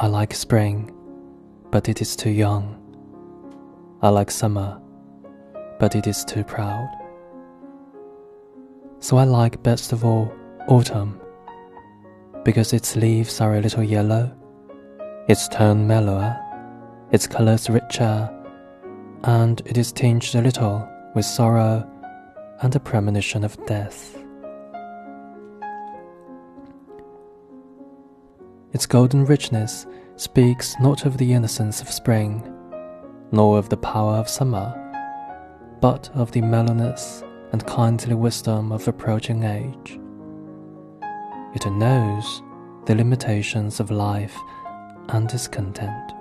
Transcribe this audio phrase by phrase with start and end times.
[0.00, 0.94] I like spring,
[1.72, 2.76] but it is too young.
[4.00, 4.80] I like summer,
[5.80, 6.88] but it is too proud.
[9.00, 10.32] So I like best of all
[10.68, 11.20] autumn,
[12.44, 14.32] because its leaves are a little yellow,
[15.26, 16.38] its tone mellower,
[17.10, 18.30] its colors richer,
[19.24, 21.84] and it is tinged a little with sorrow
[22.62, 24.16] and a premonition of death.
[28.72, 29.86] Its golden richness
[30.16, 32.42] speaks not of the innocence of spring,
[33.32, 34.74] nor of the power of summer,
[35.80, 39.98] but of the mellowness and kindly wisdom of approaching age.
[41.54, 42.42] It knows
[42.84, 44.36] the limitations of life
[45.08, 46.12] and is content.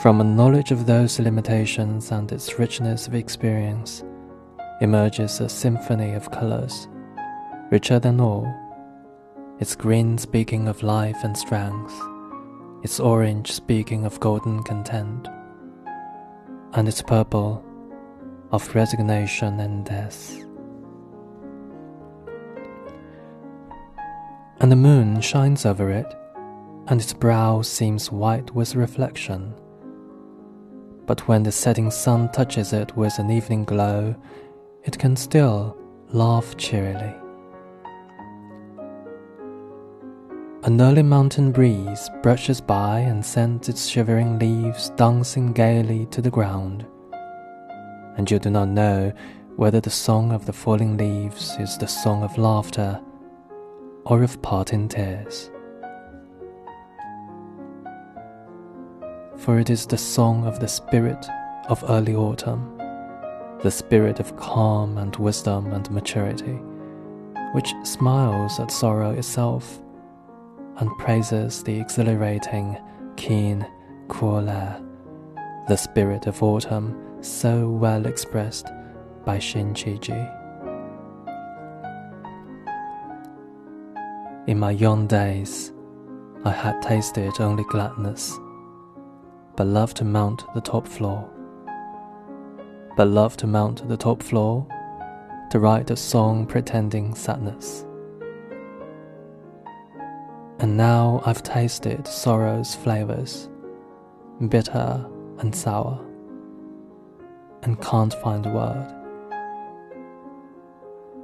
[0.00, 4.02] From a knowledge of those limitations and its richness of experience
[4.80, 6.88] emerges a symphony of colors,
[7.70, 8.50] richer than all
[9.60, 11.94] its green speaking of life and strength,
[12.82, 15.28] its orange speaking of golden content,
[16.72, 17.62] and its purple
[18.52, 20.42] of resignation and death.
[24.60, 26.10] And the moon shines over it,
[26.86, 29.54] and its brow seems white with reflection.
[31.04, 34.16] But when the setting sun touches it with an evening glow,
[34.84, 35.76] it can still
[36.08, 37.19] laugh cheerily.
[40.62, 46.30] An early mountain breeze brushes by and sends its shivering leaves dancing gaily to the
[46.30, 46.86] ground,
[48.18, 49.10] and you do not know
[49.56, 53.00] whether the song of the falling leaves is the song of laughter
[54.04, 55.50] or of parting tears.
[59.38, 61.26] For it is the song of the spirit
[61.70, 62.76] of early autumn,
[63.62, 66.60] the spirit of calm and wisdom and maturity,
[67.54, 69.80] which smiles at sorrow itself
[70.80, 72.76] and praises the exhilarating,
[73.16, 73.66] keen,
[74.08, 74.82] cool air,
[75.68, 78.66] the spirit of autumn so well expressed
[79.24, 80.36] by Hsin Ch'ichi.
[84.48, 85.72] In my young days,
[86.44, 88.38] I had tasted only gladness,
[89.56, 91.28] but loved to mount the top floor.
[92.96, 94.66] But loved to mount the top floor
[95.50, 97.84] to write a song pretending sadness.
[100.60, 103.48] And now I've tasted sorrow's flavors,
[104.50, 105.06] bitter
[105.38, 105.98] and sour,
[107.62, 108.94] and can't find a word.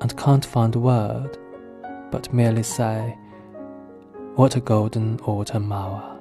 [0.00, 1.36] And can't find a word,
[2.10, 3.18] but merely say,
[4.34, 6.17] What a golden autumn hour.